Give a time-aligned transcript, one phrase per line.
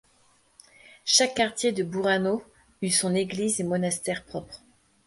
[1.05, 2.43] Chaque quartier de Burano
[2.81, 4.63] eut son églises et monastère propre.